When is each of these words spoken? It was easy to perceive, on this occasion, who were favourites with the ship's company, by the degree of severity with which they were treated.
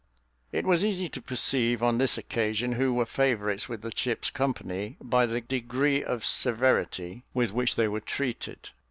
It 0.51 0.65
was 0.65 0.83
easy 0.83 1.09
to 1.09 1.21
perceive, 1.21 1.83
on 1.83 1.99
this 1.99 2.17
occasion, 2.17 2.71
who 2.71 2.91
were 2.91 3.05
favourites 3.05 3.69
with 3.69 3.83
the 3.83 3.91
ship's 3.95 4.31
company, 4.31 4.97
by 4.99 5.27
the 5.27 5.41
degree 5.41 6.03
of 6.03 6.25
severity 6.25 7.23
with 7.35 7.53
which 7.53 7.75
they 7.75 7.87
were 7.87 7.99
treated. 8.01 8.71